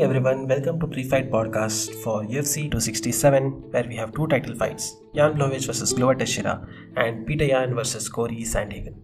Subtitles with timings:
[0.00, 0.48] evening, everyone.
[0.48, 5.66] Welcome to Pre-Fight Podcast for UFC 267, where we have two title fights: Jan Blachowicz
[5.66, 6.54] versus Glover Teixeira
[6.96, 8.94] and Peter Yan versus Corey Sandhagen.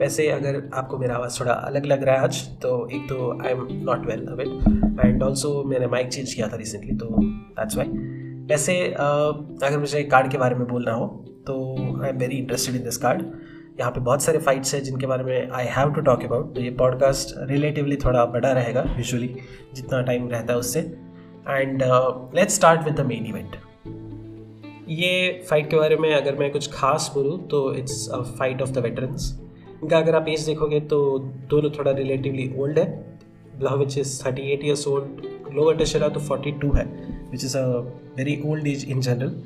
[0.00, 3.50] वैसे अगर आपको मेरा आवाज़ थोड़ा अलग लग रहा है आज तो एक तो I
[3.52, 7.08] am not well awake and also मैंने माइक चेंज किया था रिसेंटली तो
[7.58, 7.88] दैट्स वाई
[8.52, 11.06] वैसे अगर मुझे कार्ड के बारे में बोलना हो
[11.46, 11.56] तो
[12.02, 13.22] I am very interested in this card
[13.80, 16.60] यहाँ पे बहुत सारे फाइट्स हैं जिनके बारे में I have to talk about तो
[16.60, 19.36] ये पॉडकास्ट रिलेटिवली थोड़ा बड़ा रहेगा यूजुअली
[19.74, 20.80] जितना टाइम रहता है उससे।
[21.48, 21.82] And
[22.34, 23.56] let's start with the main event
[24.88, 28.70] ये फाइट के बारे में अगर मैं कुछ खास बोलूँ तो it's a fight of
[28.70, 29.40] the veterans
[29.82, 33.18] इनका अगर आप एज देखोगे तो दोनों थोड़ा रिलेटिवली ओल्ड है।
[33.58, 36.84] Blachowicz is thirty eight years old Glover Teixeira तो फोर्टी टू है
[37.30, 37.66] which is a
[38.16, 39.42] very old age in general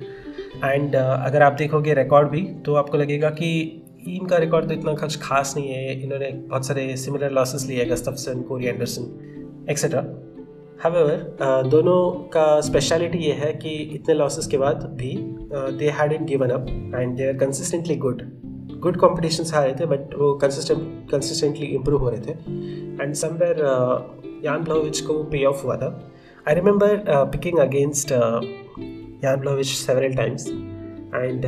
[0.65, 5.19] and अगर आप देखोगे रिकॉर्ड भी तो आपको लगेगा कि इनका रिकॉर्ड तो इतना कुछ
[5.23, 10.01] खास नहीं है। इन्होंने बहुत सारे सिमिलर लॉसेस लिए Gustafsson Corey Anderson etcetera
[10.83, 15.13] however दोनों का स्पेशलिटी ये है कि इतने लॉसेस के बाद भी
[15.79, 18.23] they had in given up and they are consistently good
[18.81, 22.33] good competition आ रहे थे बट वो कंसिस्टेंट कंसिस्टेंटली इम्प्रूव हो रहे थे।
[23.03, 23.61] एंड समवेयर
[24.45, 26.11] यान ब्लोविच को पे ऑफ़ हुआ था।
[26.49, 28.13] आई remember picking against
[29.25, 31.47] Jan Blachowicz several times and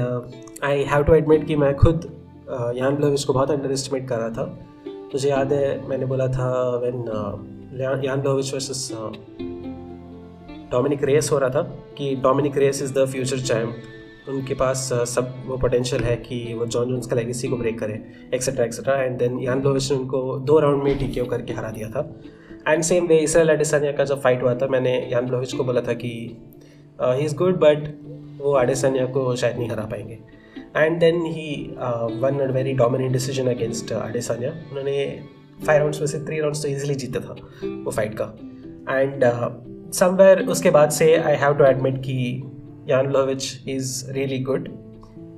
[0.64, 2.13] I have to admit कि मैं खुद
[2.50, 4.45] यान ब्लव इसको बहुत अंडर एस्टिमेट कर रहा था।
[4.87, 7.05] मुझे याद है, मैंने बोला था वेन
[8.05, 8.89] यान ब्लोविच वर्सेस
[10.70, 11.62] डोमिनिक रेस हो रहा था
[11.98, 16.67] कि Dominick Reyes is the future champ उनके पास सब वो पोटेंशियल है कि वो
[16.67, 18.00] जॉन जोन्स का लेगेसी को ब्रेक करे
[18.34, 21.89] etcetera etcetera and then Jan Blachowicz ने उनको दो राउंड में टी करके हरा दिया
[21.91, 22.09] था।
[22.69, 25.81] And same way Israel Adesanya का जब फाइट हुआ था, मैंने यान ब्लोविच को बोला
[25.81, 26.09] था कि
[26.98, 27.89] ही इज़ गुड बट
[28.41, 30.19] वो एडिसानिया को शायद नहीं हरा पाएँगे।
[30.77, 31.50] And then he
[32.20, 34.97] won a very dominant decision against Adesanya उन्होंने
[35.66, 37.36] फाइव राउंड्स में से थ्री राउंड्स तो ईजिली जीता था
[37.84, 38.25] वो फाइट का।
[38.91, 39.25] एंड
[39.93, 42.43] समवेयर uh, उसके बाद से आई हैव टू एडमिट कि
[42.88, 44.69] Jan लोविच is really good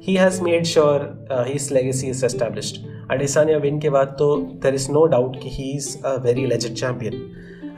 [0.02, 2.76] he has made sure his legacy is established
[3.10, 6.76] Adesanya win के बाद तो देर इज़ नो डाउट कि he is a very legend
[6.76, 7.12] champion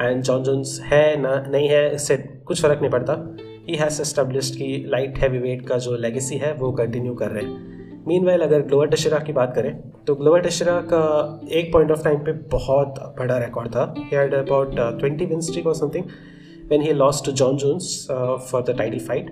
[0.01, 3.15] and Jon Jones है ना नहीं है इससे कुछ फ़र्क नहीं पड़ता।
[3.69, 7.45] ही हैज़ एस्टेब्लिश्ड कि लाइट हैवी वेट का जो लेगेसी है, वो कंटिन्यू कर रहे
[7.45, 9.73] हैं। मीन वाइल अगर ग्लोवर टशरा की बात करें
[10.07, 11.01] तो ग्लोवर टशरा का
[11.53, 15.67] एक पॉइंट ऑफ़ टाइम पे बहुत बड़ा रिकॉर्ड था। He had about twenty win streak
[15.67, 16.05] और something
[16.69, 18.07] when he lost to Jon Jones
[18.51, 19.31] for the title fight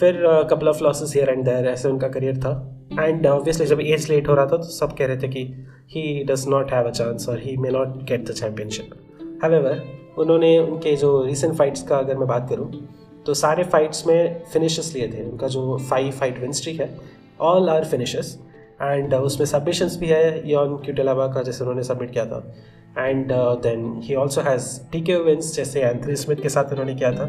[0.00, 2.52] फिर couple of losses here and there ऐसे उनका करियर था।
[3.00, 5.42] एंड ऑब्वियसली जब एज लेट हो रहा था तो सब कह रहे थे कि
[5.90, 8.94] he does not have a chance और he may not get the championship
[9.44, 9.82] however
[10.18, 12.70] उन्होंने उनके जो रिसेंट फाइट्स का अगर मैं बात करूँ
[13.26, 16.96] तो सारे फाइट्स में फिनिशेस लिए थे। उनका जो फाइव फाइट विन स्ट्रीक है
[17.40, 18.38] ऑल आर फिनिशेस
[18.82, 22.42] एंड उसमें सबमिशंस भी है यॉन क्यूटेलावा का जैसे उन्होंने सबमिट किया था।
[22.98, 23.32] And
[23.62, 27.24] then he also has T K wins जैसे एंथनी स्मिथ के साथ उन्होंने किया था।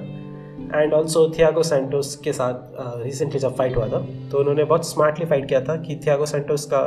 [0.74, 4.90] एंड ऑल्सो थियागो सेंटोस के साथ रिसेंटली uh, जब फाइट हुआ था तो उन्होंने बहुत
[4.90, 6.84] स्मार्टली फाइट किया था कि थियागो सेंटोस का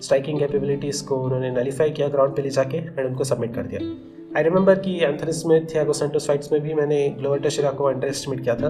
[0.00, 4.13] स्ट्राइकिंग कैपेबिलिटीज़ को उन्होंने नलीफाई किया ग्राउंड पे ले जाके एंड उनको सबमिट कर दिया।
[4.36, 8.40] आई रिमेंबर कि एंथनी स्मिथ या गोसेंटोस में भी मैंने ग्लोवर टेशरा को अंडर एस्टिमेट
[8.40, 8.68] किया था।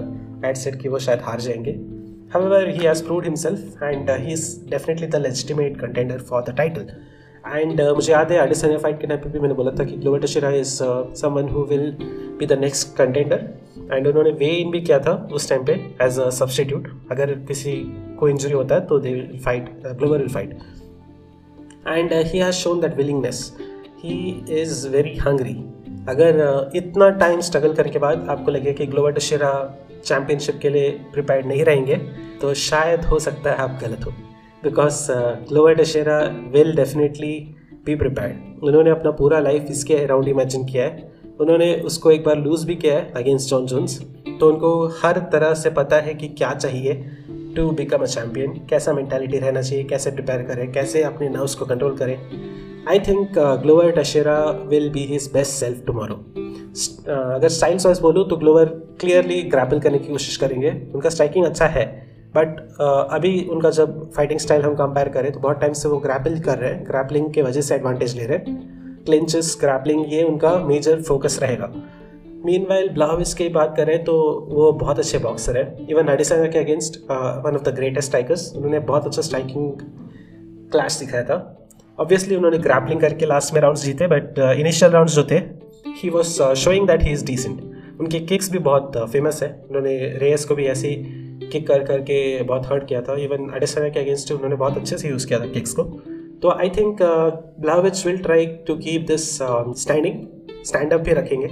[0.49, 1.79] एट सेट कि वो शायद हार जाएँगे।
[2.35, 4.43] He has proved himself and uh, he is
[4.73, 6.87] definitely the legitimate contender for the title.
[7.47, 10.19] And मुझे याद है आडिसनिया फाइट के टाइम पे भी मैंने बोला था कि Glover
[10.19, 10.79] Teixeira is
[11.21, 11.91] someone who will
[12.39, 13.49] be the next contender
[13.93, 17.73] and उन्होंने वे इन भी किया था उस टाइम पे एज अ सब्सटीट्यूट अगर किसी
[18.19, 20.57] को इंजरी होता है तो they will fight Glover will fight
[21.87, 23.53] and he has shown that willingness
[24.05, 25.53] he is very hungry
[26.09, 29.51] अगर इतना टाइम स्ट्रगल करने के बाद आपको लगे कि ग्लोबल टशेरा
[30.05, 31.95] चैम्पियनशिप के लिए प्रिपेयर नहीं रहेंगे
[32.41, 34.11] तो शायद हो सकता है आप गलत हो।
[34.63, 35.07] Because
[35.49, 36.19] Glover Teixeira
[36.51, 37.33] will definitely
[37.85, 42.37] be prepared उन्होंने अपना पूरा लाइफ इसके अराउंड इमेजिन किया है। उन्होंने उसको एक बार
[42.37, 43.99] लूज़ भी किया है अगेंस्ट जॉन जोन्स
[44.39, 44.71] तो उनको
[45.03, 46.93] हर तरह से पता है कि क्या चाहिए।
[47.55, 51.65] टू बिकम अ चैम्पियन कैसा मैंटेलिटी रहना चाहिए कैसे प्रिपेयर करें कैसे अपने नर्व्स को
[51.65, 52.17] कंट्रोल करें?
[52.89, 54.39] I think Glover Teixeira
[54.69, 56.15] will be his best self tomorrow
[57.35, 58.65] अगर स्टाइल वाइज बोलूँ तो ग्लोवर
[58.99, 61.85] क्लियरली ग्रैपल करने की कोशिश करेंगे। उनका स्ट्राइकिंग अच्छा है
[62.35, 65.97] बट uh, अभी उनका जब फाइटिंग स्टाइल हम कंपेयर करें तो बहुत टाइम से वो
[65.99, 70.23] ग्रैपल कर रहे हैं। ग्रैपलिंग के वजह से एडवांटेज ले रहे हैं। क्लिंचेस ग्रैपलिंग ये
[70.23, 71.71] उनका मेजर फोकस रहेगा।
[72.45, 74.13] मीन वाइल ब्लाविस की बात करें तो
[74.49, 75.85] वो बहुत अच्छे बॉक्सर है.
[75.89, 76.97] इवन एडिसन के against
[77.45, 79.71] one of the greatest strikers उन्होंने बहुत अच्छा स्ट्राइकिंग
[80.71, 81.37] क्लास दिखाया था.
[81.99, 85.37] ऑब्वियसली उन्होंने ग्रैपलिंग करके लास्ट में राउंड्स जीते बट इनिशियल राउंड्स जो थे
[85.97, 87.61] he was showing that he is decent
[87.99, 89.49] उनके किक्स भी बहुत फ़ेमस uh, है.
[89.69, 93.15] उन्होंने रेस को भी ऐसे ही किक कर करके बहुत हर्ट किया था.
[93.23, 95.83] इवन एडिसना के अगेंस्ट उन्होंने बहुत अच्छे से यूज़ किया था किक्स को.
[96.41, 96.97] तो I think
[97.61, 99.27] Blachowicz will try to keep this
[99.81, 101.49] standing stand up भी रखेंगे.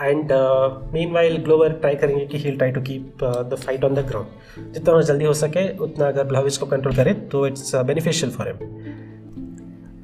[0.00, 0.32] And
[0.94, 4.72] meanwhile Glover try करेंगे कि he'll try to keep the fight on the ground
[4.72, 8.58] जितना जल्दी हो सके उतना अगर ब्लाविच को कंट्रोल करे तो it's beneficial for him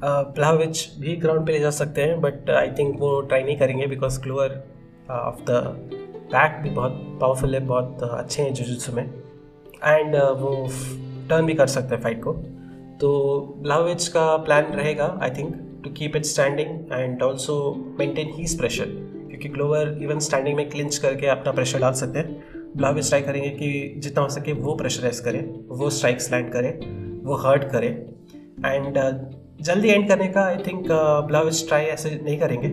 [0.03, 3.87] Blachowicz भी ग्राउंड पे ले जा सकते हैं बट आई थिंक वो ट्राई नहीं करेंगे
[3.87, 4.63] because Glover
[5.11, 5.49] off the
[6.33, 9.03] back भी बहुत पावरफुल है बहुत अच्छे हैं जुजुत्सु में.
[9.83, 10.69] एंड uh, वो
[11.29, 12.33] टर्न भी कर सकते हैं फाइट को.
[13.01, 17.55] तो ब्लाविच का प्लान रहेगा I think to keep it standing and also
[17.99, 19.10] maintain his pressure
[19.41, 22.43] क्योंकि ग्लोवर इवन स्टैंडिंग में क्लिंच करके अपना प्रेशर डाल सकते हैं।
[22.77, 26.71] ब्लाविच ट्राई करेंगे कि जितना हो सके वो प्रेशराइज करें वो स्ट्राइक्स लैंड करें
[27.23, 27.89] वो हर्ट करें।
[28.65, 28.97] एंड
[29.61, 30.87] जल्दी एंड करने का आई थिंक
[31.27, 32.69] ब्लाविच ट्राई ऐसे नहीं करेंगे।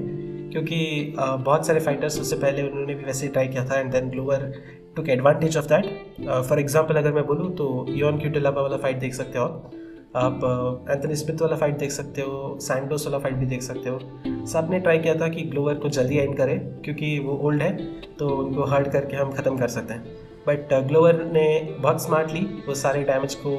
[0.50, 0.79] क्योंकि
[1.19, 4.11] uh, बहुत सारे फाइटर्स उससे पहले उन्होंने भी वैसे ही ट्राई किया था and then
[4.11, 4.53] Glover
[4.97, 9.15] took advantage of that for example अगर मैं बोलूँ तो योन क्यूटेलाबा वाला फाइट देख
[9.15, 9.70] सकते हो आप।
[10.14, 14.46] आप एंथनी स्मिथ वाला फाइट देख सकते हो सैंडोस वाला फाइट भी देख सकते हो।
[14.46, 17.76] सबने ट्राई किया था कि ग्लोवर को जल्दी एंड करें, क्योंकि वो ओल्ड है
[18.19, 20.16] तो उनको हर्ट करके हम ख़त्म कर सकते हैं।
[20.46, 21.46] बट ग्लोवर ने
[21.81, 23.56] बहुत स्मार्टली वो सारे डैमेज को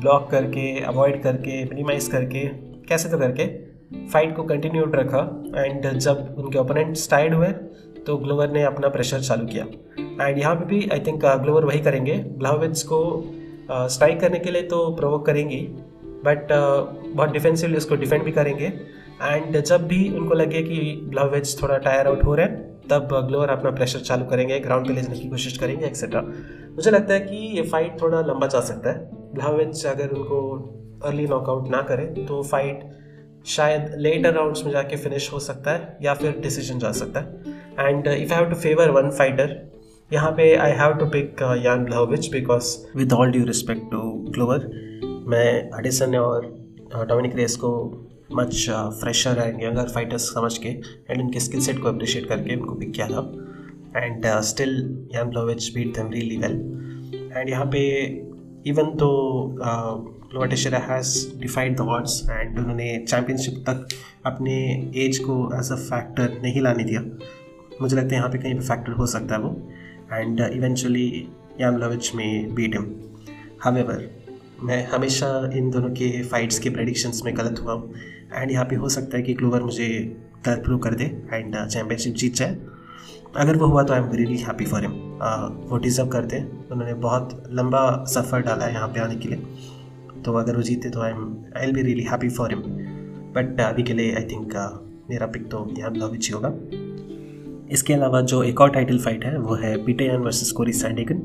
[0.00, 2.46] ब्लॉक करके अवॉइड करके मिनिमाइज करके,
[2.88, 3.46] कैसे तो करके
[4.08, 5.20] फाइट को कंटिन्यूड रखा।
[5.56, 7.48] एंड जब उनके ओपोनेंट टाइड हुए
[8.06, 9.64] तो ग्लोवर ने अपना प्रेशर चालू किया।
[10.20, 13.00] एंड यहाँ पे भी आई थिंक ग्लोवर वही करेंगे। ब्लाविट्स को
[13.70, 15.60] स्ट्राइक करने के लिए तो प्रोवोक करेंगी
[16.26, 18.72] बट बहुत डिफेंसिवली उसको डिफेंड भी करेंगे।
[19.22, 22.56] एंड जब भी उनको लगे कि ब्लावेज थोड़ा टायर आउट हो रहे हैं,
[22.90, 26.90] तब ग्लोअर अपना प्रेशर चालू करेंगे ग्राउंड पे ले जाने की कोशिश करेंगे एक्सेट्रा मुझे
[26.90, 30.40] लगता है कि ये फाइट थोड़ा लंबा जा सकता है। ब्लावेज अगर उनको
[31.04, 32.84] अर्ली नॉकआउट ना करें तो फाइट
[33.46, 37.88] शायद लेटर राउंड्स में जाके फिनिश हो सकता है, या फिर डिसीज़न जा सकता है।
[37.88, 39.56] And if I have to favour one fighter
[40.14, 42.66] यहाँ पे I have to pick Jan Blachowicz because
[42.96, 44.00] with all due respect to
[44.34, 44.66] Glover
[45.30, 45.46] मैं
[45.78, 46.46] एडिसन और
[47.08, 47.70] डोमिनिक रेस को
[48.32, 48.66] much
[49.00, 52.92] fresher and younger fighters समझ के एंड उनके स्किल सेट को appreciate करके उनको पिक
[52.92, 53.20] किया था.
[53.96, 54.72] And still
[55.14, 56.54] Jan Blachowicz beat them really well
[57.36, 57.84] and यहाँ पे
[58.70, 59.10] इवन तो
[60.34, 63.86] Teixeira has defied the and उन्होंने चैम्पियनशिप तक
[64.26, 64.56] अपने
[65.04, 67.00] एज को एज अ फैक्टर नहीं लाने दिया,
[67.82, 69.50] मुझे लगता है यहाँ पे कहीं पे फैक्टर हो सकता है वो.
[70.12, 71.06] एंड इवेंचुअली
[71.60, 72.92] यान ब्लोविच में बीट हिम
[73.60, 74.08] हावेवर
[74.62, 77.94] मैं हमेशा इन दोनों के फाइट्स के प्रडिक्शंस में गलत हुआ हूँ।
[78.34, 79.88] एंड यहाँ पे हो सकता है कि ग्लोवर मुझे
[80.46, 82.56] गलत प्रूव कर दे एंड चैम्पियनशिप जीत जाए।
[83.36, 84.92] अगर वो हुआ तो I am really happy for him
[85.68, 90.22] वो डिज़र्व करते हैं। उन्होंने बहुत लंबा सफ़र डाला है यहाँ पे आने के लिए।
[90.24, 92.62] तो अगर वो जीते तो I am I be really happy for him
[93.34, 96.48] but अभी के लिए आई थिंक uh, मेरा पिक तो यहाँ ब्लॉविच ही होगा।
[97.72, 101.22] इसके अलावा जो एक और टाइटल फाइट है वो है Petr Yan versus Cory Sandhagen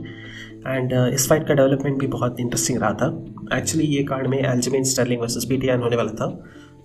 [0.68, 3.08] and इस फाइट का डेवलपमेंट भी बहुत इंटरेस्टिंग रहा था.
[3.58, 6.28] एक्चुअली ये कार्ड में एल्जमिन स्टर्लिंग वर्सेस पीटेन होने वाला था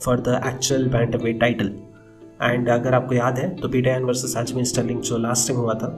[0.04, 0.86] for the actual
[1.16, 1.72] bantamweight title
[2.42, 5.88] and अगर आपको याद है तो Petr Yan versus Aljamain Sterling जो लास्ट टाइम हुआ था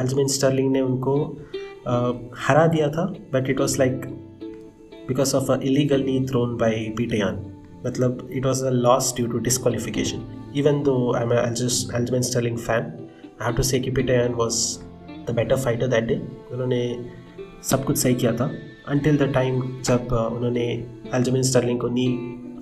[0.00, 1.16] एल्जमिन uh, स्टर्लिंग ने उनको
[1.88, 4.06] uh, हरा दिया था but it was like
[5.08, 7.44] because of a illegal knee thrown by Petr Yan
[7.86, 10.22] मतलब it was a loss due to disqualification
[10.56, 13.10] even though I'm a Aljamain Sterling fan,
[13.40, 14.78] I have to say कि Pitayan was
[15.26, 16.18] the better fighter that day.
[16.52, 16.80] उन्होंने
[17.62, 18.50] सब कुछ सही किया था।
[18.94, 20.64] Until the time जब uh, उन्होंने
[21.14, 22.06] एल्जमिन स्टर्लिंग को नी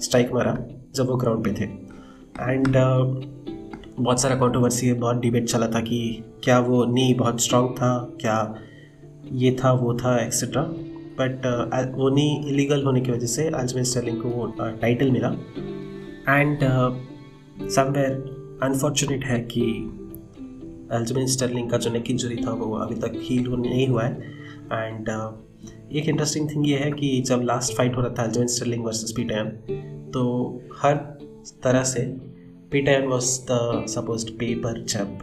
[0.03, 0.57] स्ट्राइक मारा
[0.95, 1.65] जब वो ग्राउंड पे थे।
[2.53, 3.25] एंड uh,
[4.01, 8.09] बहुत सारा कंट्रोवर्सी है बहुत डिबेट चला था कि क्या वो नी बहुत स्ट्रांग था
[8.21, 8.55] क्या
[9.33, 10.63] ये था वो था एक्सेट्रा
[11.21, 15.13] बट uh, वो नी इलीगल होने की वजह से एल्जमिन स्टर्लिंग को वो टाइटल uh,
[15.13, 15.29] मिला।
[16.29, 16.59] एंड
[17.61, 18.13] समवेयर
[18.63, 19.63] अनफॉर्चुनेट है कि
[20.93, 24.13] एल्जमिन स्टर्लिंग का जो नेक इंजरी था वो अभी तक हील नहीं हुआ है।
[24.73, 25.33] एंड uh,
[25.93, 29.13] एक इंटरेस्टिंग थिंग ये है कि जब लास्ट फाइट हो रहा था एल्जमिन स्टर्लिंग वर्सेस
[29.13, 29.45] पीटैन
[30.15, 30.97] तो हर
[31.63, 32.17] तरह से
[32.71, 35.19] Petr Yan was the suppose paper champ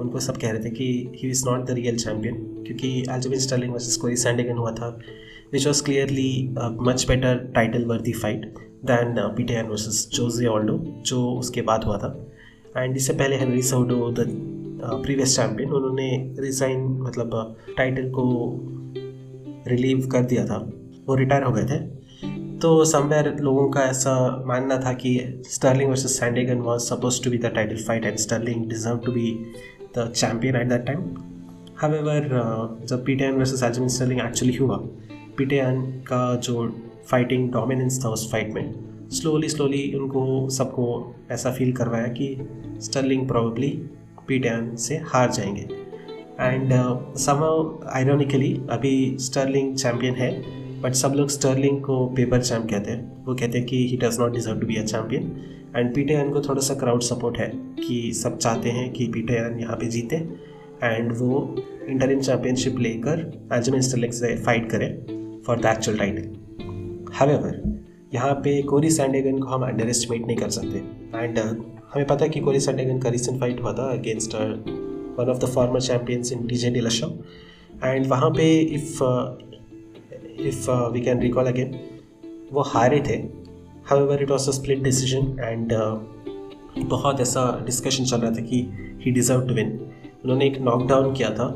[0.00, 2.34] उनको सब कह रहे थे कि he is not the real champion
[2.66, 4.98] क्योंकि Aljamain Sterling versus Cory Sandhagen हुआ था
[5.52, 11.62] which was clearly much better title worthy fight than Petr Yan versus Jose Aldo जो उसके
[11.62, 12.14] बाद हुआ था।
[12.76, 14.26] एंड इससे पहले Henry Cejudo the
[15.04, 18.24] previous champion उन्होंने रिज़ाइन मतलब टाइटल uh, को
[19.68, 20.56] रिलीव कर दिया था।
[21.06, 21.78] वो रिटायर हो गए थे।
[22.58, 25.10] तो समवेयर लोगों का ऐसा मानना था कि
[25.48, 29.30] Sterling versus Sandhagen was suppose to be the title fight and Sterling deserve to be
[29.98, 31.02] the champion at that time
[31.76, 32.28] however
[32.88, 34.76] जब Petr Yan versus Aljamain Sterling actually हुआ
[35.38, 36.64] पीटेन का जो
[37.06, 38.74] फाइटिंग डोमिनेंस था उस फाइट में।
[39.10, 42.36] Slowly slowly उनको सबको ऐसा फील करवाया कि
[42.80, 43.68] स्टर्लिंग प्रॉब्ली
[44.28, 45.68] पीटैन से हार जाएँगे।
[46.40, 46.72] एंड
[47.16, 47.42] सम
[47.92, 50.30] आयरनिकली अभी स्टर्लिंग चैम्पियन है
[50.82, 54.20] बट सब लोग स्टर्लिंग को पेपर चैम्प कहते हैं। वो कहते हैं कि he does
[54.20, 55.36] not deserve to be a champion
[55.76, 59.34] and Petr Yan को थोड़ा सा क्राउड सपोर्ट है कि सब चाहते हैं कि पीटे
[59.34, 60.16] एन यहाँ पे जीते।
[60.82, 61.56] एंड वो
[61.88, 66.43] इंटरिम चैम्पियनशिप लेकर अजमेन स्टर्लिंग से फाइट करें for the actual title
[67.14, 67.62] however
[68.14, 70.78] यहाँ पे कोरी सैंडेगन को हम अंडर एस्टिमेट नहीं कर सकते।
[71.18, 71.44] एंड uh,
[71.94, 74.34] हमें पता है कि कोरी सैंडेगन का रिसेंट फाइट हुआ था against
[75.18, 76.68] one of the former champions in T J
[77.84, 79.02] and वहाँ पे if
[80.40, 81.78] if we can recall again
[82.52, 83.16] वो हारे थे।
[83.86, 85.72] However it was a split decision and
[86.88, 88.66] बहुत ऐसा डिस्कशन चल रहा था कि
[89.04, 89.78] ही डिज़र्व टू विन
[90.24, 91.48] उन्होंने एक नॉकडाउन किया था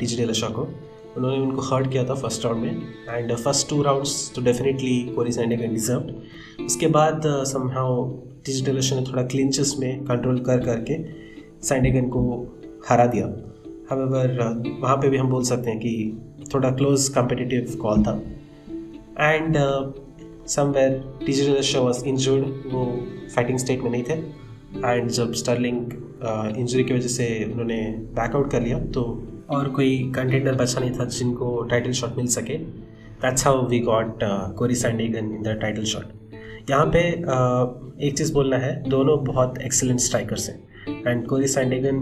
[0.00, 0.68] टी जी डिलशा को।
[1.16, 5.32] उन्होंने उनको हर्ट किया था फ़र्स्ट राउंड में। एंड फ़र्स्ट टू राउंड्स तो डेफिनेटली कोरी
[5.32, 8.04] सैंडेगन डिजर्व उसके बाद समहाउ
[8.46, 10.96] डिजिटल ने थोड़ा क्लिंचेस में कंट्रोल कर करके
[11.66, 12.22] सैंडेगन को
[12.88, 13.26] हरा दिया।
[13.90, 15.92] हमेवर वहाँ पे भी हम बोल सकते हैं कि
[16.54, 18.12] थोड़ा क्लोज कम्पिटिटिव कॉल था।
[19.20, 19.56] And
[20.46, 20.90] somewhere
[21.26, 22.84] digital was injured वो
[23.34, 24.14] फाइटिंग स्टेट में नहीं थे।
[24.84, 25.76] एंड जब स्टर्लिंग
[26.56, 27.80] इंजरी uh, की वजह से उन्होंने
[28.14, 29.02] बैकआउट कर लिया तो
[29.50, 32.56] और कोई कंटेंडर बचा नहीं था जिनको टाइटल शॉट मिल सके।
[33.22, 34.18] That's how we got
[34.58, 36.04] Cory Sandhagen in the title shot
[36.70, 41.96] यहाँ पे uh, एक चीज़ बोलना है दोनों बहुत एक्सेलेंट स्ट्राइकर्स हैं। एंड कोरी सैंडेगन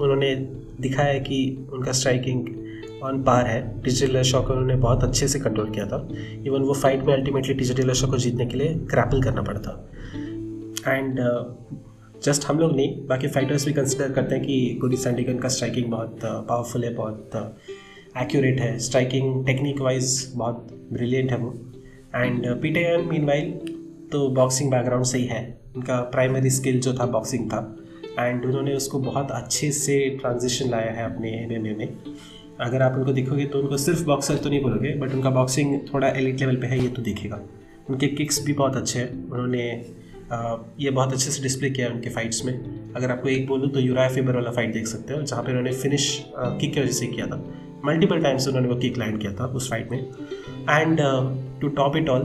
[0.00, 0.34] उन्होंने
[0.80, 5.38] दिखाया है कि उनका स्ट्राइकिंग ऑन पार है। डिजिटल शॉ को उन्होंने बहुत अच्छे से
[5.40, 6.08] कंट्रोल किया था।
[6.46, 9.74] इवन वो फाइट में अल्टीमेटली डिजिटल शॉ को जीतने के लिए क्रैपल करना पड़ा था।
[10.88, 11.20] एंड
[12.24, 15.90] जस्ट हम लोग नहीं, बाकी फाइटर्स भी कंसिडर करते हैं कि गुरी सैंडिगन का स्ट्राइकिंग
[15.90, 17.56] बहुत पावरफुल है, बहुत
[18.18, 21.54] एक्यूरेट है। स्ट्राइकिंग टेक्निक वाइज बहुत ब्रिलियंट है वो।
[22.16, 23.50] एंड पीटेन मीन वाइल
[24.12, 25.42] तो बॉक्सिंग बैकग्राउंड से ही है।
[25.76, 27.60] उनका प्राइमरी स्किल जो था बॉक्सिंग था।
[28.18, 31.88] एंड उन्होंने उसको बहुत अच्छे से ट्रांजिशन लाया है अपने एम एम ए में।
[32.60, 36.08] अगर आप उनको देखोगे तो उनको सिर्फ़ बॉक्सर तो नहीं बोलोगे बट उनका बॉक्सिंग थोड़ा
[36.08, 37.40] एलिट लेवल पे है, ये तो देखेगा।
[37.90, 39.64] उनके किक्स भी बहुत अच्छे हैं। उन्होंने
[40.80, 42.52] ये बहुत अच्छे से डिस्प्ले किया है उनके फाइट्स में।
[42.96, 45.72] अगर आपको एक बोलूँ तो यूरा फेबर वाला फाइट देख सकते हो, जहाँ पर उन्होंने
[45.72, 47.42] फिनिश किक की वजह से किया था।
[47.86, 51.00] मल्टीपल टाइम्स उन्होंने वो किक लैंड किया था उस फाइट में। And
[51.60, 52.22] to top it all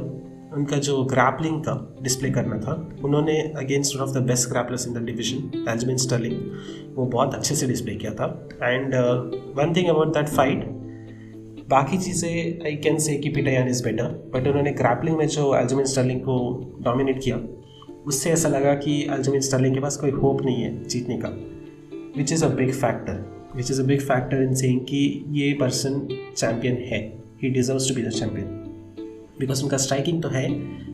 [0.53, 1.73] उनका जो ग्रैपलिंग का
[2.03, 2.73] डिस्प्ले करना था,
[3.03, 7.55] उन्होंने against one of the best grapplers in the division Aljamain Sterling वो बहुत अच्छे
[7.55, 8.25] से डिस्प्ले किया था।
[8.63, 8.95] And
[9.57, 10.65] one thing about that fight
[11.69, 15.85] बाकी चीज़ें आई कैन से कि Petr Yan is better but उन्होंने ग्रैपलिंग में जो एल्जमिन
[15.85, 16.37] स्टर्लिंग को
[16.83, 17.37] डोमिनेट किया
[18.07, 21.29] उससे ऐसा लगा कि अल्जमीन स्टर्लिंग के पास कोई होप नहीं है जीतने का
[22.17, 26.07] which is a big factor which is a big factor in saying कि ये पर्सन
[26.37, 26.99] चैम्पियन है।
[27.43, 28.45] He deserve to be the champion
[29.39, 30.49] because उनका स्ट्राइकिंग तो है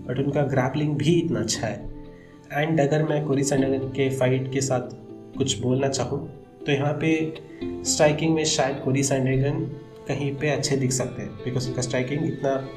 [0.07, 1.91] बट उनका ग्रैपलिंग भी इतना अच्छा है।
[2.53, 4.89] एंड अगर मैं कोरी सैंडल के फाइट के साथ
[5.37, 6.27] कुछ बोलना चाहूँ
[6.65, 7.13] तो यहाँ पे
[7.83, 9.59] स्ट्राइकिंग में शायद कोरी सैंडेगन
[10.07, 12.69] कहीं पे अच्छे दिख सकते हैं बिकॉज़ उनका स्ट्राइकिंग इतना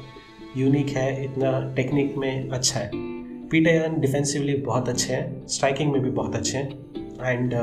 [0.57, 3.16] यूनिक है, इतना टेक्निक में अच्छा है।
[3.51, 6.69] पीटर डिफेंसिवली बहुत अच्छे हैं स्ट्राइकिंग में भी बहुत अच्छे हैं
[7.25, 7.53] एंड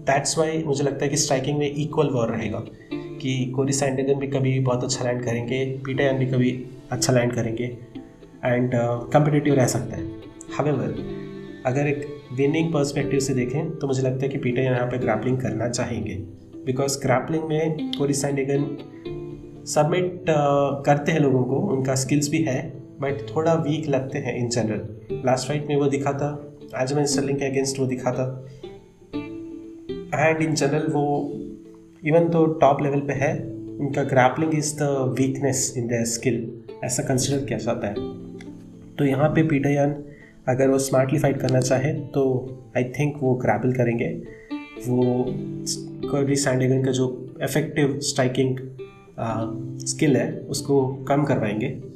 [0.00, 2.58] दैट्स वाई मुझे लगता है कि स्ट्राइकिंग में इक्वल वॉर रहेगा
[2.92, 7.64] कि कोरी सैंडेगन भी कभी बहुत अच्छा लैंड करेंगे पीटर भी कभी अच्छा लैंड करेंगे
[8.44, 8.70] एंड
[9.12, 10.06] कम्पिटिटिव uh, रह सकता है।
[10.52, 10.94] हावेवर
[11.66, 15.38] अगर एक विनिंग पर्सपेक्टिव से देखें तो मुझे लगता है कि पीटर यहाँ पे ग्रैपलिंग
[15.38, 16.14] करना चाहेंगे
[16.66, 18.78] बिकॉज़ ग्रैपलिंग में कोरी सैंडेगन
[19.66, 24.36] सबमिट uh, करते हैं लोगों को उनका स्किल्स भी है बट थोड़ा वीक लगते हैं
[24.38, 26.30] इन जनरल लास्ट फाइट में वो दिखा था
[26.76, 28.26] आज मैं स्टर्लिंग के अगेंस्ट वो दिखा था
[30.14, 31.04] एंड इन जनरल वो
[32.04, 33.32] इवन तो टॉप लेवल पे है,
[33.80, 36.36] उनका grappling is the weakness in the skill
[36.84, 37.94] ऐसा कंसिडर किया जाता है.
[38.96, 39.94] तो यहाँ पे पीटर यान
[40.48, 42.22] अगर वो स्मार्टली फाइट करना चाहे तो
[42.76, 44.08] आई थिंक वो ग्रैपल करेंगे.
[44.88, 45.24] वो
[46.10, 47.06] कर्ली सैंडेगन का जो
[47.42, 48.56] इफ़ेक्टिव स्ट्राइकिंग
[49.86, 51.89] स्किल है, उसको कम करवाएँगे.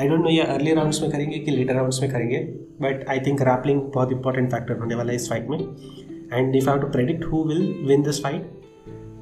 [0.00, 2.38] आई डोंट नो ये अर्ली राउंड्स में करेंगे कि लेटर राउंड्स में करेंगे
[2.82, 5.58] बट आई थिंक रैपलिंग बहुत इंपॉर्टेंट फैक्टर होने वाला है इस फाइट में।
[6.32, 8.50] And if have to predict who will win this fight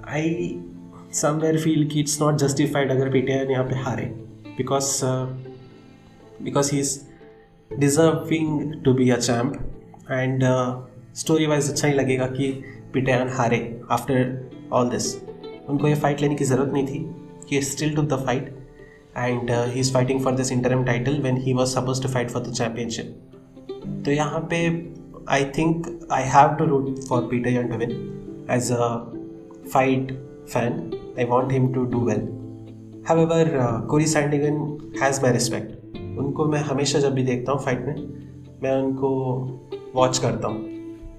[0.08, 0.58] I
[1.12, 4.04] somewhere feel कि इट्स नॉट जस्टिफाइड अगर पीटीआर यहाँ पे हारे।
[4.56, 5.00] Because
[6.42, 6.98] because he is
[7.70, 9.58] deserving to be a champ
[10.10, 10.42] and
[11.14, 12.52] story wise अच्छा ही लगेगा कि
[12.94, 13.58] पीटीआर हारे
[13.90, 15.14] आफ्टर ऑल दिस
[15.68, 17.04] उनको ये फाइट लेने की ज़रूरत नहीं थी।
[17.48, 18.54] कि still to the fight
[19.16, 22.42] and he is fighting for this interim title when he was suppose to fight for
[22.42, 23.20] the championship
[24.04, 24.60] तो यहाँ पे
[25.28, 27.90] I think I have to root for Petr Yan to win
[28.50, 28.88] as a
[29.72, 30.12] fight
[30.52, 32.20] fan I want him to do well
[33.20, 33.56] however
[33.90, 37.94] Cory Sandhagen has my respect उनको मैं हमेशा जब भी देखता हूँ फाइट में,
[38.62, 39.10] मैं उनको
[39.94, 40.66] वॉच करता हूँ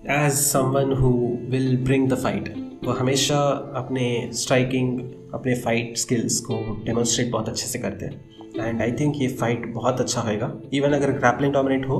[0.10, 1.10] as someone who
[1.50, 3.38] will bring the fight वो हमेशा
[3.76, 5.00] अपने स्ट्राइकिंग
[5.34, 6.56] अपने फाइट स्किल्स को
[6.86, 10.94] डेमोन्स्ट्रेट बहुत अच्छे से करते हैं। एंड आई थिंक ये फाइट बहुत अच्छा होएगा। इवन
[10.94, 12.00] अगर ग्रैपलिंग डोमिनेट हो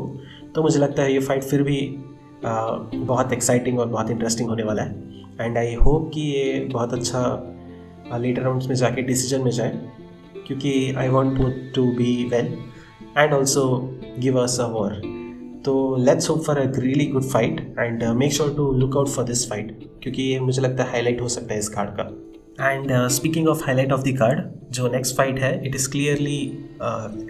[0.56, 1.80] तो मुझे लगता है ये फाइट फिर भी
[2.40, 5.04] uh, बहुत एक्साइटिंग और बहुत इंटरेस्टिंग होने वाला है।
[5.42, 7.22] एंड आई होप कि ये बहुत अच्छा
[8.18, 9.82] लेटर राउंड्स में जाके डिसीज़न में जाए
[10.48, 11.42] क्योंकि I want
[11.76, 12.58] to be well
[13.18, 13.66] and also
[14.20, 15.02] give us a war
[15.66, 19.26] तो let's hope for a really good fight and make sure to look out for
[19.26, 22.92] this fight क्योंकि ये मुझे लगता है हाईलाइट हो सकता है इस कार्ड का। And
[23.12, 26.40] speaking of highlight of the card जो नेक्स्ट फाइट है it is clearly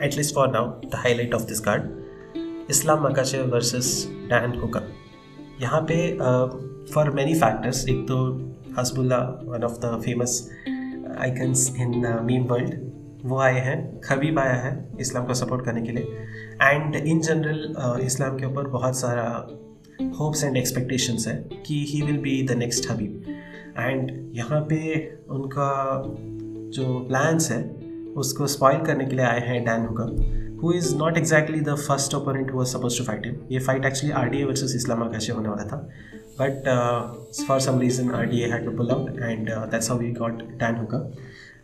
[0.06, 3.92] at least for now the highlight of this card Islam Makhachev versus
[4.30, 4.82] Dan Hooker
[5.62, 5.98] यहाँ पे
[6.94, 8.18] फॉर मैनी फैक्टर्स एक तो
[8.80, 10.42] Hasbulla one of the famous
[11.20, 12.85] icons in meme world
[13.26, 16.04] वो आए हैं, Khabib आया है इस्लाम को सपोर्ट करने के लिए।
[16.64, 19.26] एंड इन जनरल इस्लाम के ऊपर बहुत सारा
[20.20, 23.24] होप्स एंड एक्सपेक्टेशंस है कि he will be the next Khabib
[23.80, 24.80] and यहाँ पे
[25.32, 25.72] उनका
[26.76, 27.64] जो प्लान्स है,
[28.18, 30.04] उसको स्पॉइल करने के लिए आए हैं Dan Hooker
[30.62, 34.14] who is not exactly the first opponent who suppose to fight him ये fight actually
[34.16, 35.78] R D A versus Islam Makhachev होने वाला था।
[36.40, 36.70] But
[37.48, 40.42] for some reason R D A had to pull out and that's how we got
[40.60, 41.00] Dan Hooker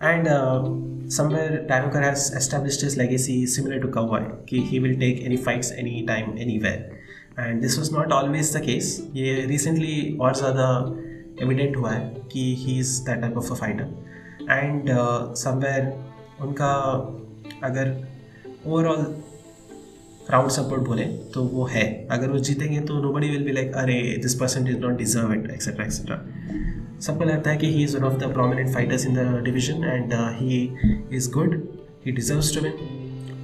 [0.02, 0.64] And uh,
[1.10, 4.32] somewhere Danuker has established his legacy similar to Cowboy.
[4.48, 6.98] He will take any fights anytime, anywhere.
[7.38, 9.02] And this was not always the case.
[9.16, 10.70] ये recently और ज़्यादा
[11.44, 13.88] evident हुआ है कि is that type of a fighter.
[14.50, 15.94] And uh, somewhere
[16.42, 16.74] उनका
[17.64, 17.96] अगर
[18.66, 19.06] overall
[20.30, 23.74] round support बोले तो वो है। अगर वो जीतेंगे तो nobody will be like
[23.76, 26.18] अरे this person is not deserve it etcetera etcetera
[27.00, 30.14] सबको लगता है कि he is one of the prominent fighters in the division and
[30.40, 30.62] he
[31.14, 31.56] is good
[32.06, 32.74] he deserves to win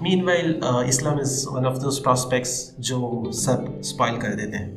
[0.26, 4.70] meanwhile Islam is one of those prospects जो सब spoil कर देते हैं।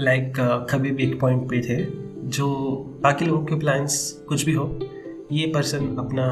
[0.00, 1.84] Like like, कभी भी एक पॉइंट पे थे
[2.28, 2.48] जो
[3.02, 4.66] बाकी लोगों के प्लान्स कुछ भी हो
[5.32, 6.26] ये पर्सन अपना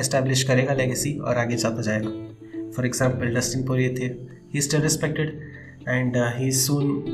[0.00, 2.29] एस्टेब्लिश करेगा लेगेसी और आगे जाता जाएगा।
[2.76, 4.14] फॉर एग्ज़ाम्पल डस्टिन पोरिए थे
[4.54, 5.28] he still respected
[5.88, 7.04] and he soon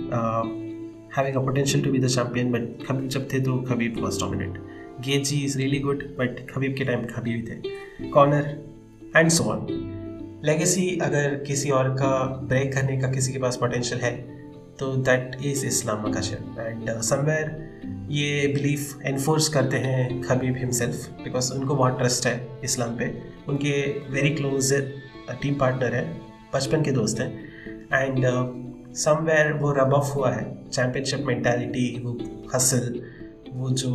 [1.16, 4.56] having a potential to be the champion, but Khabib जब थे तो Khabib was dominant.
[5.04, 8.08] Gaethje is really good, but Khabib के टाइम Khabib थे.
[8.10, 8.48] Corner
[9.16, 9.66] and so on
[10.44, 12.10] legacy अगर किसी और का
[12.48, 14.12] break करने का किसी के पास पोटेंशियल है
[14.80, 21.52] तो that is Islam Makhachev and somewhere ये बिलीफ एनफोर्स करते हैं खबीब हिमसेल्फ बिकॉज़
[21.54, 23.12] उनको बहुत ट्रस्ट है इस्लाम पे.
[23.48, 23.72] उनके
[24.10, 24.72] वेरी क्लोज
[25.32, 26.04] टीम पार्टनर है,
[26.54, 27.30] बचपन के दोस्त हैं।
[27.94, 28.24] एंड
[28.96, 32.18] समवेयर वो रब ऑफ़ हुआ है चैम्पियनशिप मेंटालिटी वो
[32.54, 33.00] हसल
[33.52, 33.92] वो जो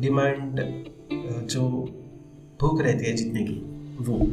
[0.00, 0.60] डिमांड
[1.50, 1.68] जो
[2.60, 3.54] भूख रहती है जीतने की,
[4.00, 4.26] वो।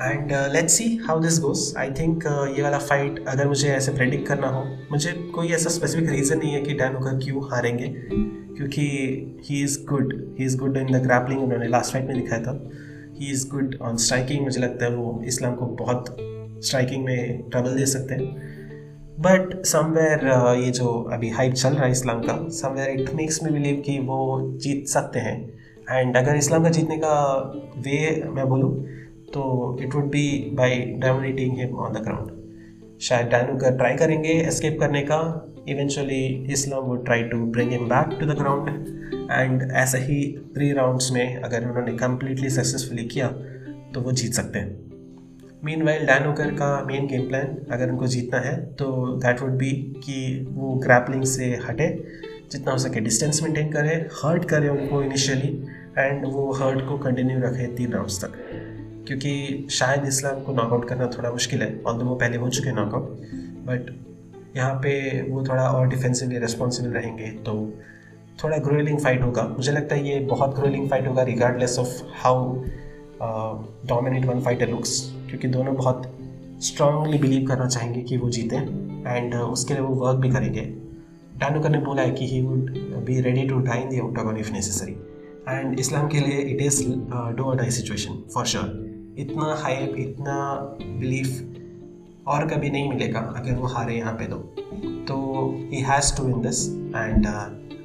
[0.00, 2.24] And let's see how this goes I think
[2.56, 6.52] ये वाला फाइट अगर मुझे ऐसे प्रेडिक्ट करना हो, मुझे कोई ऐसा स्पेसिफिक रीज़न नहीं
[6.52, 7.88] है कि डैन होकर क्यों हारेंगे,
[8.56, 8.86] क्योंकि
[9.44, 12.52] he is good he is good in the grappling उन्होंने लास्ट फाइट में दिखाया था।
[13.18, 16.16] He is good on striking मुझे लगता है वो इस्लाम को बहुत
[16.64, 18.52] स्ट्राइकिंग में ट्रबल दे सकते हैं।
[19.20, 23.42] बट समवेयर uh, ये जो अभी हाइप चल रहा है इस्लाम का somewhere it makes
[23.42, 24.18] me believe कि वो
[24.56, 25.36] जीत सकते हैं।
[25.90, 27.16] एंड अगर इस्लाम का जीतने का
[27.78, 28.72] वे मैं बोलूँ
[29.34, 29.44] तो
[29.82, 34.76] it would be by dominating him on the ground शायद डैनू कर ट्राई करेंगे एस्केप
[34.80, 35.20] करने का
[35.68, 40.72] eventually Islam would try to bring him back to the ground and ऐसे ही थ्री
[40.72, 43.28] राउंड्स में अगर उन्होंने कम्प्लीटली सक्सेसफुली किया
[43.94, 44.84] तो वो जीत सकते हैं।
[45.64, 49.70] मीन वाइल डैनोकर का मेन गेम प्लान अगर उनको जीतना है तो दैट वुड बी
[50.04, 51.88] कि वो ग्रैपलिंग से हटे,
[52.52, 55.48] जितना हो सके डिस्टेंस मेंटेन करे हर्ट करे उनको इनिशियली
[55.98, 58.32] एंड वो हर्ट को कंटिन्यू रखे तीन राउंड्स तक।
[59.06, 62.76] क्योंकि शायद इस्लाम को नॉकआउट करना थोड़ा मुश्किल है ऑल वो पहले हो चुके हैं
[62.76, 63.04] नॉकआउट
[63.66, 63.94] बट
[64.56, 67.80] यहाँ पे वो थोड़ा और डिफेंसिवली रिस्पॉन्सिबल रहेंगे तो
[68.42, 72.54] थोड़ा ग्रोलिंग फाइट होगा। मुझे लगता है ये बहुत ग्रोलिंग फाइट होगा regardless of how
[73.86, 76.10] dominate one fighter looks क्योंकि दोनों बहुत
[76.62, 80.60] स्ट्रांगली बिलीव करना चाहेंगे कि वो जीते एंड uh, उसके लिए वो वर्क भी करेंगे।
[81.38, 82.70] डानुकर ने बोला है कि he would
[83.06, 84.92] be ready to die in the octagon if necessary
[85.48, 86.82] and Islam के लिए it is
[87.36, 90.36] do or die situation for sure इतना हाइप इतना
[90.82, 96.40] बिलीफ और कभी नहीं मिलेगा अगर वो हारे यहाँ पे तो। He has to win
[96.40, 97.26] this and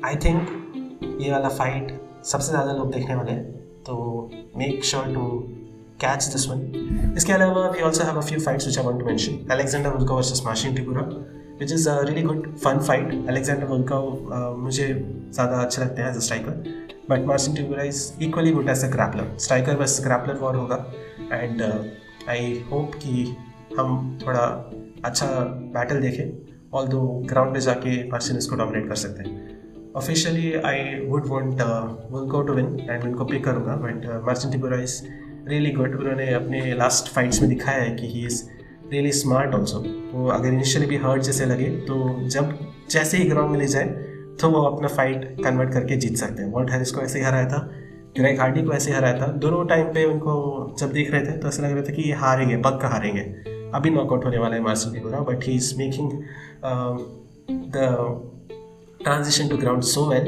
[0.06, 1.92] I think ये वाला फाइट
[2.26, 3.44] सबसे ज़्यादा लोग देखने वाले हैं
[3.84, 3.96] तो
[4.58, 5.24] make sure to
[6.02, 9.40] catch this one इसके अलावा we also a few fights which I want to mention.
[9.52, 11.04] Alexander Volkov versus Marcin Tibura,
[11.58, 13.12] which is a really good fun fight.
[13.28, 14.88] Alexander Volkov uh, मुझे
[15.34, 18.90] ज़्यादा अच्छे लगते हैं as a striker but Marcin Tybura is equally good as a
[18.90, 20.86] grappler striker बस grappler war होगा
[21.34, 21.62] and
[22.30, 23.24] I hope कि
[23.80, 24.46] हम थोड़ा
[25.06, 25.28] अच्छा
[25.76, 29.59] बैटल देखें ऑल दो ग्राउंड पे जाके मार्सिन इसको डोमिनेट कर सकते हैं
[29.96, 31.62] officially I would want
[32.12, 35.02] Volkov to win and उनको पिक करूँगा but Marcin Tybura is
[35.48, 38.44] really good उन्होंने अपने लास्ट फाइट्स में दिखाया है कि he is
[38.92, 42.58] really smart also वो अगर इनिशियली भी हर्ट जैसे लगे तो जब
[42.90, 43.86] जैसे ही ग्राउंड में ले जाए
[44.42, 47.46] तो वो अपना फाइट कन्वर्ट करके जीत सकते हैं। वॉल्ट हैरिस को ऐसे ही हराया
[47.46, 47.70] था
[48.18, 50.34] ग्रेग हार्डी को ऐसे ही हराया था। दोनों टाइम पे उनको
[50.80, 53.22] जब देख रहे थे तो ऐसा लग रहा था कि ये हारेंगे, पक्का हारेंगे।
[53.76, 56.12] अभी नॉकआउट होने वाला है मार्शल की but he is making
[57.76, 57.76] the
[59.04, 60.26] transition to ground so well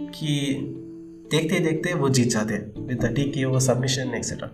[0.00, 0.56] कि
[1.30, 4.48] देखते देखते वो जीत जाते हैं विद द टी की वो सबमिशन एक्सेट्रा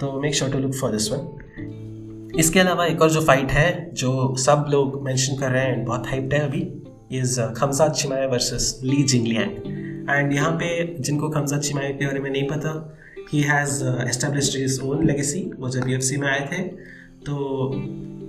[0.00, 3.94] तो make sure to look for this one इसके अलावा एक और जो फाइट है,
[3.94, 6.82] जो सब लोग मेंशन कर रहे हैं एंड बहुत हाइप्ड है अभी
[7.18, 9.50] is Khamzat Chimaev versus Li Jingliang
[10.10, 12.98] and यहाँ पे जिनको खमसाद चिमाया के बारे में नहीं पता
[13.32, 16.62] he has established his own legacy वो जब यू में आए थे
[17.22, 17.70] तो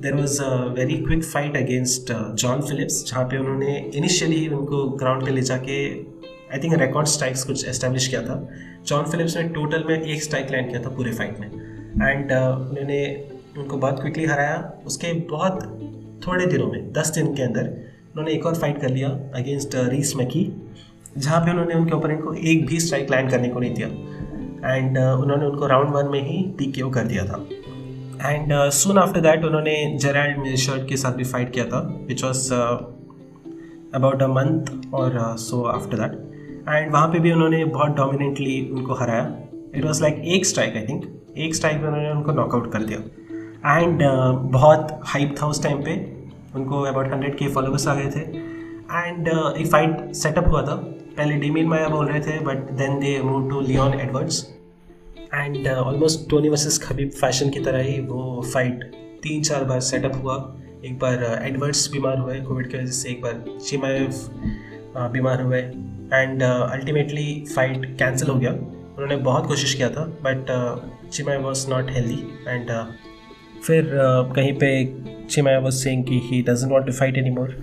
[0.01, 5.25] there was a very quick fight against John Phillips जहाँ पे उन्होंने इनिशियली उनको ग्राउंड
[5.25, 5.75] पे ले जाके
[6.53, 8.49] आई थिंक रिकॉर्ड स्ट्राइक्स कुछ एस्टेब्लिश किया था।
[8.87, 12.69] जॉन फिलिप्स ने टोटल में एक स्ट्राइक लैंड किया था पूरे फाइट में। एंड uh,
[12.69, 15.63] उन्होंने उनको बहुत क्विकली हराया। उसके बहुत
[16.27, 17.67] थोड़े दिनों में दस दिन के अंदर
[18.11, 20.69] उन्होंने एक और फाइट कर लिया अगेंस्ट रीस मैकी
[21.17, 23.87] जहाँ पे उन्होंने उनके ओपोनेंट को एक भी स्ट्राइक लैंड करने को नहीं दिया।
[24.75, 27.45] एंड uh, उन्होंने उनको राउंड वन में ही टी कर दिया था।
[28.25, 32.53] एंड सुन आफ्टर दैट उन्होंने जेराल्ड शर्ट के साथ भी फाइट किया था which was
[32.53, 36.11] about a month और सो आफ्टर दैट
[36.69, 39.23] एंड वहाँ पे भी उन्होंने बहुत डोमिनेंटली उनको हराया।
[39.75, 41.05] इट वॉज़ लाइक एक स्ट्राइक आई थिंक
[41.37, 42.99] एक स्ट्राइक में उन्होंने उनको नॉकआउट कर दिया।
[43.77, 45.93] एंड uh, बहुत हाइप था उस टाइम पे।
[46.55, 50.75] उनको अबाउट हंड्रेड के फॉलोवर्स आ गए थे। एंड एक फाइट सेटअप हुआ था।
[51.17, 54.41] पहले डीमिन माया बोल रहे थे but then they move to Leon Edwards
[55.33, 58.83] and almost Tony versus Khabib fashion की तरह ही वो फाइट
[59.23, 60.35] तीन चार बार सेटअप हुआ।
[60.85, 65.41] एक बार एडवर्ड्स uh, बीमार हुए कोविड की वजह से एक बार चिमाएव uh, बीमार
[65.41, 65.59] हुए।
[66.13, 70.51] एंड अल्टीमेटली फाइट कैंसिल हो गया। उन्होंने बहुत कोशिश किया था but
[71.13, 72.71] Chimaev was not healthy and
[73.63, 74.69] फिर uh, कहीं पे
[75.29, 77.57] चिमाया वॉज़ सेइंग कि he doesn't want to fight any more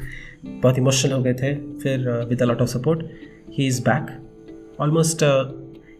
[0.45, 3.07] बहुत इमोशनल हो गए थे। फिर with a lot of support
[3.53, 4.19] he is back
[4.81, 5.25] almost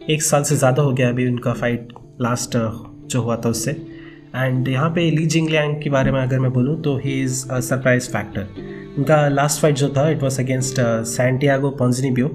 [0.09, 1.91] एक साल से ज़्यादा हो गया अभी उनका फाइट
[2.21, 3.71] लास्ट uh, जो हुआ था उससे।
[4.35, 7.59] एंड यहाँ पे ली जिंगलियांग के बारे में अगर मैं बोलूँ तो he is a
[7.59, 8.47] surprise factor
[8.97, 12.27] उनका लास्ट फाइट जो था it was against Santiago Ponzinibbio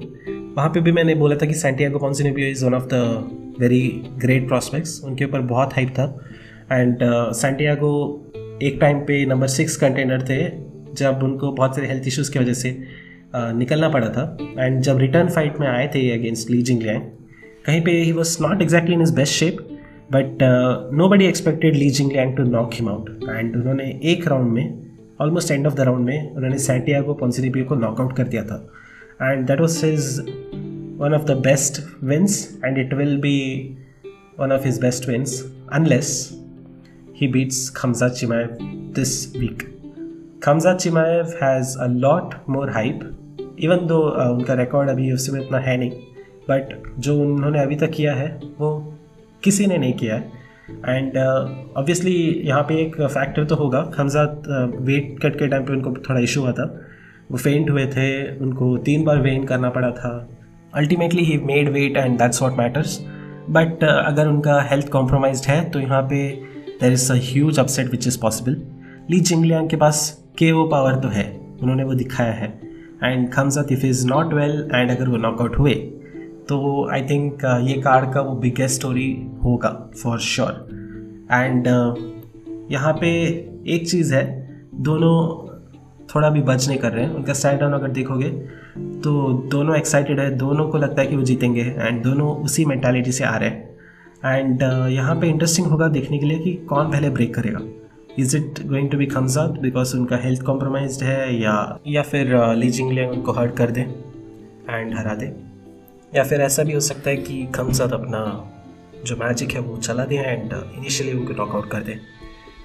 [0.57, 3.81] वहाँ पे भी मैंने बोला था कि Santiago Ponzinibbio is one of the very
[4.17, 6.05] great prospects उनके ऊपर बहुत हाइप था।
[6.71, 6.97] एंड
[7.41, 7.91] सैंटियागो
[8.29, 10.39] uh, एक टाइम पे नंबर सिक्स कंटेनर थे
[10.93, 12.71] जब उनको बहुत सारे हेल्थ इश्यूज़ की वजह से
[13.35, 14.25] uh, निकलना पड़ा था।
[14.59, 17.01] एंड जब रिटर्न फाइट में आए थे अगेंस्ट ली जिंगलैंग
[17.65, 19.57] कहीं पे he was not exactly in is best shape
[20.11, 20.37] but
[21.09, 25.67] nobody expected Li Jingliang to knock him out and उन्होंने एक राउंड में almost end
[25.67, 28.69] of the round में उन्होंने सैंटियागो पॉन्सिनिपियो को नॉकआउट कर दिया था।
[29.21, 30.19] And that was his
[31.01, 33.37] one of the best wins and it will be
[34.39, 36.15] one of his best wins unless
[37.17, 38.49] he beats Khamzat Chimaev
[38.95, 39.61] this week.
[40.39, 41.29] Khamzat Chimaev
[41.79, 43.03] a lot more hype,
[43.57, 45.91] even though uh, उनका record अभी उसमें इतना है नहीं।
[46.49, 48.27] But जो उन्होंने अभी तक किया है
[48.59, 48.71] वो
[49.43, 54.43] किसी ने नहीं किया है। एंड ऑब्वियसली uh, यहाँ पे एक फैक्टर तो होगा। खमजात
[54.81, 56.65] वेट कट के टाइम पे उनको थोड़ा इशू हुआ था।
[57.31, 60.11] वो फेंट हुए थे उनको तीन बार वेन करना पड़ा था।
[60.73, 62.99] Ultimately he made weight and that's what matters
[63.49, 66.17] but अगर उनका हेल्थ कॉम्प्रोमाइज है तो यहाँ पे
[66.81, 68.61] there is a upset which is possible
[69.11, 69.99] Li Jingliang के पास
[70.37, 71.25] के वो पावर तो है।
[71.61, 72.47] उन्होंने वो दिखाया है।
[73.03, 75.73] And Khamzat if is not well and अगर वो नॉकआउट हुए
[76.49, 80.67] तो आई थिंक uh, ये कार्ड का वो बिगेस्ट स्टोरी होगा फॉर श्योर
[81.31, 81.67] एंड
[82.71, 83.09] यहाँ पे
[83.67, 84.23] एक चीज़ है
[84.75, 85.15] दोनों
[86.15, 88.29] थोड़ा भी बच नहीं कर रहे हैं उनका स्टैंड डाउन अगर देखोगे
[89.03, 93.11] तो दोनों एक्साइटेड है दोनों को लगता है कि वो जीतेंगे एंड दोनों उसी मैंटालिटी
[93.11, 93.75] से आ रहे हैं.
[94.25, 97.59] एंड uh, यहाँ पे इंटरेस्टिंग होगा देखने के लिए कि कौन पहले ब्रेक करेगा.
[98.19, 102.37] Is it going to be comes out because उनका हेल्थ कॉम्प्रोमाइज है या या फिर
[102.55, 105.44] लीजिंग uh, उनको हर्ट कर दे एंड हरा दे?
[106.15, 108.21] या फिर ऐसा भी हो सकता है कि खमसाद अपना
[109.05, 111.97] जो मैजिक है वो चला दें एंड इनिशियली उनको नॉकआउट कर दें।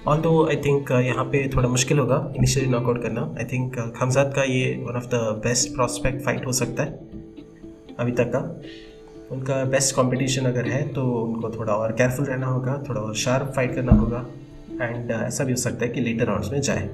[0.07, 4.33] ऑल दो आई थिंक यहाँ पे थोड़ा मुश्किल होगा इनिशियली नॉकआउट करना। आई थिंक खमजाद
[4.35, 7.09] का ये one of the best prospect fight हो सकता है
[7.99, 8.39] अभी तक का।
[9.31, 13.53] उनका बेस्ट कंपटीशन अगर है तो उनको थोड़ा और केयरफुल रहना होगा थोड़ा और शार्प
[13.55, 14.25] फाइट करना होगा।
[14.81, 16.89] एंड uh, ऐसा भी हो सकता है कि लेटर राउंड्स में जाए।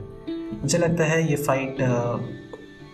[0.62, 2.20] मुझे लगता है ये फाइट uh,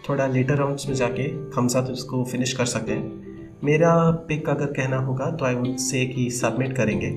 [0.10, 3.33] थोड़ा लेटर राउंड्स में जाके खमसाद उसको फिनिश कर सकते हैं
[3.63, 7.10] मेरा पिक अगर कहना होगा तो आई वुड से कि सबमिट करेंगे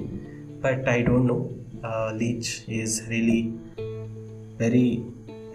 [0.64, 1.38] but I don't know
[2.18, 3.40] Li is really
[4.60, 4.88] very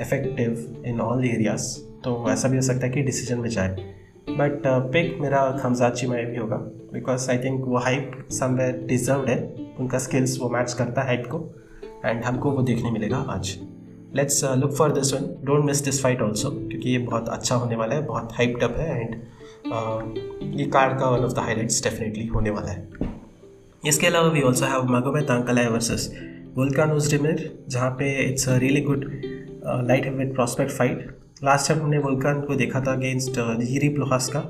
[0.02, 1.68] effective in all areas
[2.04, 3.70] तो ऐसा भी हो सकता है कि डिसीज़न में जाए.
[4.30, 6.58] बट पिक uh, मेरा खमजाची में भी होगा
[6.94, 9.40] बिकॉज़ आई थिंक वो हाइप समवेयर डिजर्व है.
[9.80, 11.44] उनका स्किल्स वो मैच करता है हाइप को
[12.06, 13.58] एंड हमको वो देखने मिलेगा आज.
[14.16, 17.76] Let's look for this one don't miss this fight also क्योंकि ये बहुत अच्छा होने
[17.76, 19.16] वाला है बहुत हाइप्ड अप है एंड
[19.66, 23.10] ये कार्ड का one of the highlights definitely होने वाला है।
[23.84, 26.12] इसके अलावा we also have Magomed Ankalaev versus
[26.56, 29.06] Volkan Oezdemir जहाँ पे it's a really good
[29.88, 31.08] light heavyweight prospect fight
[31.44, 34.44] last time हमने वुल्कान को देखा था अगेंस्ट जीरी प्लोहास का,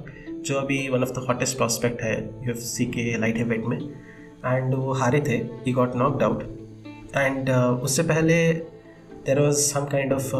[0.45, 3.77] जो अभी one of the hottest prospect है यू एफ़ सी के लाइट हेवेट में।
[3.77, 6.43] एंड वो हारे थे ही गॉट नॉकड आउट
[7.17, 8.41] एंड उससे पहले
[9.25, 10.33] there was some kind of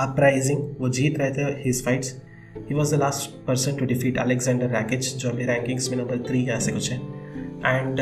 [0.00, 2.14] uprising वो जीत रहे थे his fights
[2.58, 6.42] he was the last person to defeat Alexander wreckage जो अभी रैंकिंग्स में नंबर थ्री
[6.44, 6.98] है, ऐसे कुछ है।
[7.66, 7.96] एंड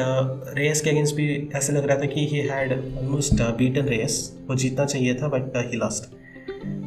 [0.59, 4.57] रेस के अगेंस्ट भी ऐसा लग रहा था कि he had almost beaten race वो
[4.57, 6.15] जीतना चाहिए था बट ही लास्ट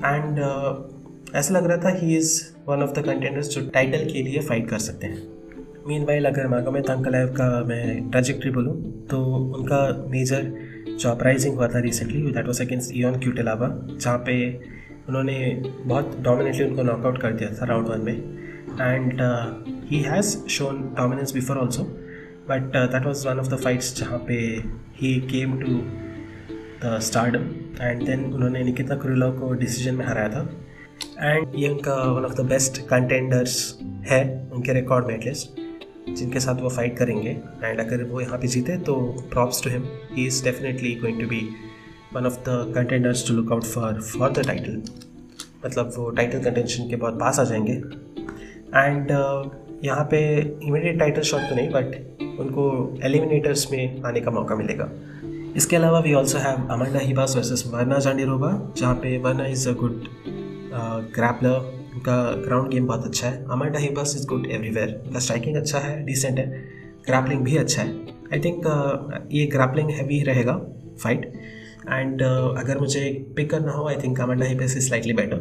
[0.06, 0.40] एंड
[1.36, 4.70] ऐसा लग रहा था he is one of the contenders जो टाइटल के लिए फाइट
[4.70, 5.22] कर सकते हैं।
[5.88, 9.24] मीन वाइल अगर मागोमेद तंकलाइव का मैं ट्रेजेक्ट्री बोलूँ तो
[9.58, 10.52] उनका मेजर
[11.00, 14.73] जो अपराइजिंग हुआ था recently that was against Ion Cutelaba जहाँ पे
[15.10, 15.38] उन्होंने
[15.86, 18.18] बहुत डोमिनेटली उनको नॉकआउट कर दिया था राउंड वन में।
[18.82, 19.22] And
[19.90, 21.84] he has shown dominance before also
[22.50, 24.36] but that was one of the fights जहाँ पे
[24.96, 25.78] he came to
[26.84, 27.50] the stardom
[27.82, 30.50] and then उन्होंने निकिता कुरुला को डिसीज़न में हराया था।
[31.22, 33.58] एंड ये उनका one of the best contenders
[34.10, 35.62] है उनके रिकॉर्ड में एटलीस्ट
[36.10, 37.30] जिनके साथ वो फाइट करेंगे।
[37.64, 38.96] एंड अगर वो यहाँ पे जीते तो
[39.32, 41.42] props to him he is definitely going to be
[42.16, 44.82] one of the contenders to look out for for the title
[45.66, 50.20] मतलब वो टाइटल कंटेंशन के बहुत पास आ जाएँगे। एंड uh, यहाँ पे
[50.64, 52.64] इमीडिएट टाइटल शॉट तो नहीं बट उनको
[53.04, 54.90] एलिमिनेटर्स में आने का मौका मिलेगा।
[55.58, 59.74] इसके अलावा we also have Amanda Ribas versus Virna Jandiroba जहाँ पे Virna is a
[59.82, 60.04] good
[61.16, 61.58] grappler
[61.96, 66.04] उनका ग्राउंड गेम बहुत अच्छा है। Amanda Ribas is good everywhere उनका स्ट्राइकिंग अच्छा है
[66.06, 66.46] डिसेंट है।
[67.06, 67.90] ग्रैपलिंग भी अच्छा है।
[68.34, 70.62] आई थिंक uh, ये ग्रैपलिंग हैवी रहेगा
[71.04, 71.32] फाइट
[71.90, 73.02] एंड uh, अगर मुझे
[73.36, 75.38] पिक करना हो I think Amanda Ribas is slightly better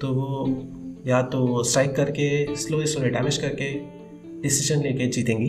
[0.00, 0.28] तो वो
[1.06, 3.72] या तो स्ट्राइक करके स्लो स्लो डैमेज करके
[4.42, 5.48] डिसीज़न लेके जीतेंगी.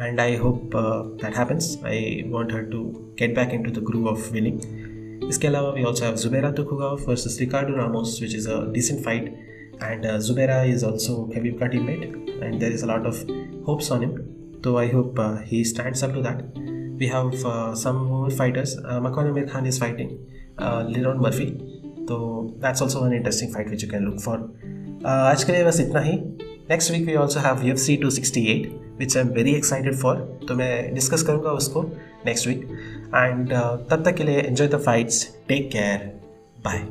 [0.00, 2.82] And I hope that happens I want her to
[3.18, 7.04] get back in to the groove of winning इसके अलावा we also have Zubaira Tukhugov
[7.08, 9.34] versus Ricardo Ramos which is a decent fight
[9.82, 11.14] and Zubaira Zubaira also
[11.60, 13.24] ka teammate and there is a lot of
[13.64, 14.12] hopes on him.
[14.64, 16.79] So I hope uh, he stands up to that.
[17.00, 20.10] We have uh, some more fighters uh, Makwan Amir Khan is fighting
[20.58, 21.48] uh, Leron Murphy
[22.06, 25.64] so that's also an interesting fight which you can look for uh, आज के लिए
[25.64, 26.16] बस इतना ही
[26.70, 29.54] next week we also have U F C two sixty eight which I am very
[29.54, 30.16] excited for
[30.48, 31.82] तो मैं discuss करूँगा उसको
[32.26, 32.68] next week
[33.14, 33.52] and
[33.90, 36.06] तब तक के लिए enjoy the fights take care
[36.64, 36.86] bye